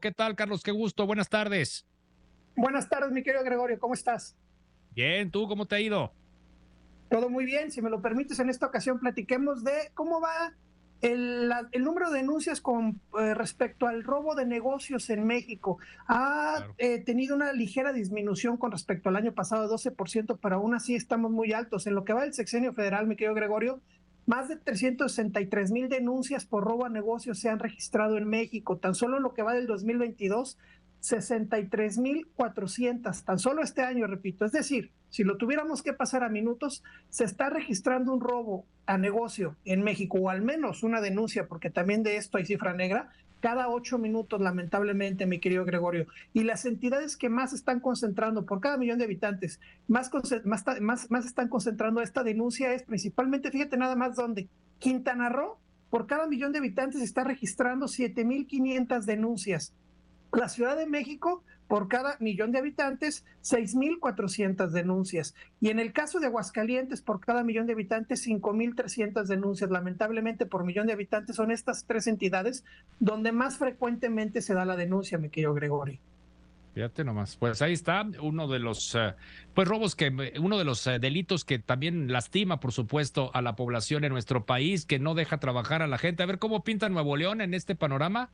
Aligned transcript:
¿Qué 0.00 0.12
tal, 0.12 0.34
Carlos? 0.34 0.62
Qué 0.62 0.72
gusto. 0.72 1.06
Buenas 1.06 1.28
tardes. 1.28 1.86
Buenas 2.56 2.88
tardes, 2.88 3.12
mi 3.12 3.22
querido 3.22 3.44
Gregorio. 3.44 3.78
¿Cómo 3.78 3.94
estás? 3.94 4.34
Bien, 4.94 5.30
¿tú 5.30 5.46
cómo 5.46 5.66
te 5.66 5.76
ha 5.76 5.80
ido? 5.80 6.12
Todo 7.10 7.28
muy 7.28 7.44
bien. 7.44 7.70
Si 7.70 7.82
me 7.82 7.90
lo 7.90 8.00
permites, 8.00 8.38
en 8.40 8.48
esta 8.48 8.66
ocasión 8.66 8.98
platiquemos 8.98 9.62
de 9.62 9.90
cómo 9.94 10.20
va 10.20 10.54
el, 11.02 11.52
número 11.80 12.10
de 12.10 12.18
denuncias 12.18 12.60
con 12.60 13.00
eh, 13.18 13.34
respecto 13.34 13.86
al 13.86 14.02
robo 14.02 14.34
de 14.34 14.46
negocios 14.46 15.10
en 15.10 15.26
México. 15.26 15.78
Ha 16.08 16.66
eh, 16.78 16.98
tenido 17.00 17.36
una 17.36 17.52
ligera 17.52 17.92
disminución 17.92 18.56
con 18.56 18.72
respecto 18.72 19.08
al 19.08 19.16
año 19.16 19.32
pasado, 19.32 19.70
12%, 19.74 20.38
pero 20.40 20.56
aún 20.56 20.74
así 20.74 20.94
estamos 20.94 21.30
muy 21.30 21.52
altos. 21.52 21.86
En 21.86 21.94
lo 21.94 22.04
que 22.04 22.12
va 22.12 22.22
del 22.22 22.34
sexenio 22.34 22.72
federal, 22.72 23.06
mi 23.06 23.16
querido 23.16 23.34
Gregorio, 23.34 23.80
más 24.30 24.48
de 24.48 24.54
363 24.54 25.72
mil 25.72 25.88
denuncias 25.88 26.46
por 26.46 26.62
robo 26.62 26.84
a 26.84 26.88
negocios 26.88 27.40
se 27.40 27.48
han 27.48 27.58
registrado 27.58 28.16
en 28.16 28.28
México. 28.28 28.78
Tan 28.78 28.94
solo 28.94 29.18
lo 29.18 29.34
que 29.34 29.42
va 29.42 29.54
del 29.54 29.66
2022, 29.66 30.56
63 31.00 31.98
mil 31.98 32.26
400, 32.34 33.24
tan 33.24 33.38
solo 33.38 33.62
este 33.62 33.82
año, 33.82 34.06
repito. 34.06 34.44
Es 34.44 34.52
decir, 34.52 34.92
si 35.08 35.24
lo 35.24 35.36
tuviéramos 35.36 35.82
que 35.82 35.92
pasar 35.92 36.22
a 36.22 36.28
minutos, 36.28 36.82
se 37.08 37.24
está 37.24 37.50
registrando 37.50 38.12
un 38.12 38.20
robo 38.20 38.66
a 38.86 38.98
negocio 38.98 39.56
en 39.64 39.82
México, 39.82 40.18
o 40.20 40.30
al 40.30 40.42
menos 40.42 40.82
una 40.82 41.00
denuncia, 41.00 41.48
porque 41.48 41.70
también 41.70 42.02
de 42.02 42.16
esto 42.16 42.38
hay 42.38 42.46
cifra 42.46 42.74
negra, 42.74 43.10
cada 43.40 43.68
ocho 43.68 43.98
minutos, 43.98 44.40
lamentablemente, 44.40 45.26
mi 45.26 45.40
querido 45.40 45.64
Gregorio. 45.64 46.06
Y 46.32 46.44
las 46.44 46.66
entidades 46.66 47.16
que 47.16 47.30
más 47.30 47.52
están 47.52 47.80
concentrando 47.80 48.44
por 48.44 48.60
cada 48.60 48.76
millón 48.76 48.98
de 48.98 49.04
habitantes, 49.04 49.60
más, 49.88 50.10
más, 50.44 50.80
más, 50.80 51.10
más 51.10 51.26
están 51.26 51.48
concentrando 51.48 52.02
esta 52.02 52.22
denuncia 52.22 52.74
es 52.74 52.82
principalmente, 52.82 53.50
fíjate 53.50 53.76
nada 53.78 53.96
más 53.96 54.14
dónde, 54.14 54.48
Quintana 54.78 55.28
Roo, 55.30 55.58
por 55.88 56.06
cada 56.06 56.26
millón 56.26 56.52
de 56.52 56.58
habitantes 56.58 57.02
está 57.02 57.24
registrando 57.24 57.86
7.500 57.86 59.04
denuncias. 59.04 59.72
La 60.32 60.48
Ciudad 60.48 60.76
de 60.76 60.86
México, 60.86 61.42
por 61.66 61.88
cada 61.88 62.16
millón 62.20 62.52
de 62.52 62.58
habitantes, 62.58 63.24
6.400 63.42 64.70
denuncias. 64.70 65.34
Y 65.60 65.70
en 65.70 65.78
el 65.78 65.92
caso 65.92 66.20
de 66.20 66.26
Aguascalientes, 66.26 67.02
por 67.02 67.20
cada 67.20 67.42
millón 67.42 67.66
de 67.66 67.72
habitantes, 67.72 68.26
5.300 68.26 69.24
denuncias. 69.24 69.70
Lamentablemente, 69.70 70.46
por 70.46 70.64
millón 70.64 70.86
de 70.86 70.92
habitantes 70.92 71.36
son 71.36 71.50
estas 71.50 71.84
tres 71.84 72.06
entidades 72.06 72.64
donde 73.00 73.32
más 73.32 73.58
frecuentemente 73.58 74.40
se 74.40 74.54
da 74.54 74.64
la 74.64 74.76
denuncia, 74.76 75.18
mi 75.18 75.30
querido 75.30 75.54
Gregorio. 75.54 75.98
Fíjate 76.74 77.02
nomás, 77.02 77.36
pues 77.36 77.62
ahí 77.62 77.72
está 77.72 78.06
uno 78.22 78.46
de 78.46 78.60
los 78.60 78.94
eh, 78.94 79.14
pues 79.54 79.66
robos 79.66 79.96
que 79.96 80.32
uno 80.40 80.56
de 80.56 80.64
los 80.64 80.86
eh, 80.86 81.00
delitos 81.00 81.44
que 81.44 81.58
también 81.58 82.12
lastima, 82.12 82.60
por 82.60 82.70
supuesto, 82.70 83.32
a 83.34 83.42
la 83.42 83.56
población 83.56 84.04
en 84.04 84.12
nuestro 84.12 84.46
país, 84.46 84.86
que 84.86 85.00
no 85.00 85.14
deja 85.14 85.38
trabajar 85.38 85.82
a 85.82 85.88
la 85.88 85.98
gente. 85.98 86.22
A 86.22 86.26
ver 86.26 86.38
cómo 86.38 86.62
pinta 86.62 86.88
Nuevo 86.88 87.16
León 87.16 87.40
en 87.40 87.54
este 87.54 87.74
panorama 87.74 88.30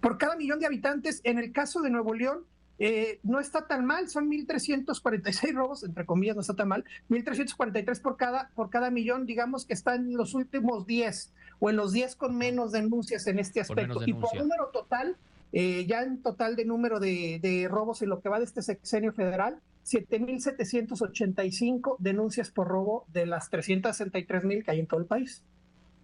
por 0.00 0.18
cada 0.18 0.36
millón 0.36 0.58
de 0.58 0.66
habitantes. 0.66 1.20
En 1.24 1.38
el 1.38 1.52
caso 1.52 1.80
de 1.80 1.90
Nuevo 1.90 2.14
León, 2.14 2.44
eh, 2.82 3.20
no 3.22 3.40
está 3.40 3.66
tan 3.66 3.84
mal, 3.84 4.08
son 4.08 4.30
1.346 4.30 5.52
robos, 5.52 5.84
entre 5.84 6.06
comillas, 6.06 6.34
no 6.34 6.40
está 6.40 6.54
tan 6.54 6.68
mal, 6.68 6.82
1.343 7.10 8.00
por 8.00 8.16
cada, 8.16 8.48
por 8.54 8.70
cada 8.70 8.90
millón, 8.90 9.26
digamos 9.26 9.66
que 9.66 9.74
está 9.74 9.96
en 9.96 10.16
los 10.16 10.32
últimos 10.32 10.86
10 10.86 11.30
o 11.58 11.68
en 11.68 11.76
los 11.76 11.92
10 11.92 12.16
con 12.16 12.38
menos 12.38 12.72
denuncias 12.72 13.26
en 13.26 13.38
este 13.38 13.60
aspecto. 13.60 14.00
y 14.06 14.14
por 14.14 14.34
número 14.34 14.68
total, 14.72 15.18
eh, 15.52 15.84
ya 15.86 16.02
en 16.02 16.22
total 16.22 16.56
de 16.56 16.64
número 16.64 17.00
de, 17.00 17.38
de 17.42 17.68
robos 17.68 18.00
en 18.00 18.08
lo 18.08 18.22
que 18.22 18.30
va 18.30 18.38
de 18.38 18.46
este 18.46 18.62
sexenio 18.62 19.12
federal, 19.12 19.60
7.785 19.84 21.96
denuncias 21.98 22.50
por 22.50 22.66
robo 22.66 23.04
de 23.08 23.26
las 23.26 23.50
363.000 23.50 24.64
que 24.64 24.70
hay 24.70 24.80
en 24.80 24.86
todo 24.86 25.00
el 25.00 25.06
país. 25.06 25.44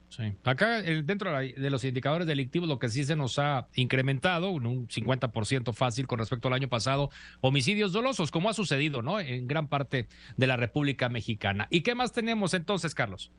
Sí. 0.09 0.35
Acá 0.45 0.83
dentro 0.83 1.37
de 1.37 1.71
los 1.71 1.85
indicadores 1.85 2.27
delictivos 2.27 2.69
lo 2.69 2.79
que 2.79 2.89
sí 2.89 3.05
se 3.05 3.17
nos 3.17 3.39
ha 3.39 3.69
incrementado, 3.75 4.51
un 4.51 4.89
50% 4.89 5.75
fácil 5.75 6.07
con 6.07 6.19
respecto 6.19 6.49
al 6.49 6.55
año 6.55 6.69
pasado, 6.69 7.11
homicidios 7.41 7.93
dolosos, 7.93 8.31
como 8.31 8.49
ha 8.49 8.55
sucedido 8.55 9.03
¿no? 9.03 9.21
en 9.21 9.47
gran 9.47 9.69
parte 9.69 10.09
de 10.37 10.47
la 10.47 10.57
República 10.57 11.09
Mexicana. 11.09 11.67
¿Y 11.71 11.83
qué 11.83 11.95
más 11.95 12.13
tenemos 12.13 12.55
entonces, 12.55 12.95
Carlos? 12.95 13.33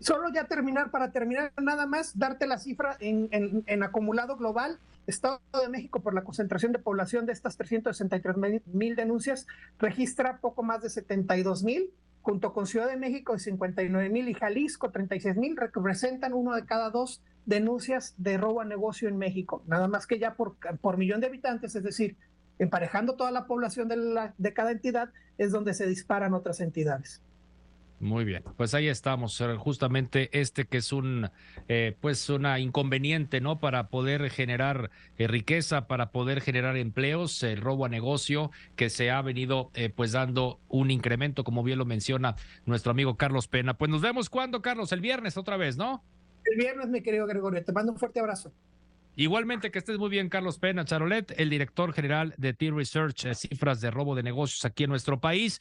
Solo 0.00 0.32
ya 0.32 0.44
terminar, 0.44 0.90
para 0.90 1.12
terminar 1.12 1.52
nada 1.60 1.86
más, 1.86 2.18
darte 2.18 2.46
la 2.46 2.58
cifra 2.58 2.96
en, 3.00 3.28
en 3.66 3.82
acumulado 3.82 4.36
global. 4.36 4.78
Estado 5.06 5.40
de 5.60 5.68
México, 5.68 6.00
por 6.00 6.14
la 6.14 6.24
concentración 6.24 6.72
de 6.72 6.78
población 6.78 7.26
de 7.26 7.32
estas 7.32 7.56
363 7.56 8.62
mil 8.66 8.96
denuncias, 8.96 9.46
registra 9.78 10.38
poco 10.38 10.62
más 10.62 10.82
de 10.82 10.90
72 10.90 11.64
mil 11.64 11.90
junto 12.22 12.52
con 12.52 12.66
Ciudad 12.66 12.88
de 12.88 12.96
México 12.96 13.38
59 13.38 14.10
mil 14.10 14.28
y 14.28 14.34
Jalisco 14.34 14.90
36 14.90 15.36
mil, 15.36 15.56
representan 15.56 16.32
uno 16.32 16.54
de 16.54 16.64
cada 16.64 16.90
dos 16.90 17.22
denuncias 17.46 18.14
de 18.18 18.36
robo 18.36 18.60
a 18.60 18.64
negocio 18.64 19.08
en 19.08 19.16
México. 19.16 19.62
Nada 19.66 19.88
más 19.88 20.06
que 20.06 20.18
ya 20.18 20.34
por, 20.34 20.56
por 20.80 20.96
millón 20.98 21.20
de 21.20 21.28
habitantes, 21.28 21.74
es 21.74 21.82
decir, 21.82 22.16
emparejando 22.58 23.16
toda 23.16 23.30
la 23.30 23.46
población 23.46 23.88
de, 23.88 23.96
la, 23.96 24.34
de 24.36 24.52
cada 24.52 24.70
entidad, 24.70 25.10
es 25.38 25.50
donde 25.50 25.72
se 25.74 25.86
disparan 25.86 26.34
otras 26.34 26.60
entidades. 26.60 27.22
Muy 28.00 28.24
bien, 28.24 28.42
pues 28.56 28.72
ahí 28.72 28.88
estamos, 28.88 29.38
eh, 29.42 29.56
justamente 29.58 30.30
este 30.32 30.64
que 30.64 30.78
es 30.78 30.90
un, 30.90 31.28
eh, 31.68 31.94
pues 32.00 32.30
una 32.30 32.58
inconveniente, 32.58 33.42
¿no? 33.42 33.60
Para 33.60 33.88
poder 33.88 34.30
generar 34.30 34.90
eh, 35.18 35.26
riqueza, 35.26 35.86
para 35.86 36.10
poder 36.10 36.40
generar 36.40 36.78
empleos, 36.78 37.42
el 37.42 37.60
robo 37.60 37.84
a 37.84 37.90
negocio 37.90 38.52
que 38.74 38.88
se 38.88 39.10
ha 39.10 39.20
venido, 39.20 39.70
pues 39.96 40.12
dando 40.12 40.60
un 40.68 40.90
incremento, 40.90 41.44
como 41.44 41.62
bien 41.62 41.78
lo 41.78 41.84
menciona 41.84 42.36
nuestro 42.64 42.92
amigo 42.92 43.18
Carlos 43.18 43.48
Pena. 43.48 43.74
Pues 43.74 43.90
nos 43.90 44.00
vemos 44.00 44.30
cuando, 44.30 44.62
Carlos, 44.62 44.92
el 44.92 45.02
viernes 45.02 45.36
otra 45.36 45.58
vez, 45.58 45.76
¿no? 45.76 46.02
El 46.46 46.56
viernes, 46.56 46.88
mi 46.88 47.02
querido 47.02 47.26
Gregorio, 47.26 47.62
te 47.62 47.72
mando 47.72 47.92
un 47.92 47.98
fuerte 47.98 48.18
abrazo. 48.18 48.50
Igualmente 49.16 49.70
que 49.70 49.78
estés 49.78 49.98
muy 49.98 50.08
bien, 50.08 50.28
Carlos 50.28 50.58
Pena 50.58 50.84
Charolet, 50.84 51.34
el 51.36 51.50
director 51.50 51.92
general 51.92 52.32
de 52.38 52.54
T-Research, 52.54 53.34
cifras 53.34 53.80
de 53.80 53.90
robo 53.90 54.14
de 54.14 54.22
negocios 54.22 54.64
aquí 54.64 54.84
en 54.84 54.90
nuestro 54.90 55.20
país. 55.20 55.58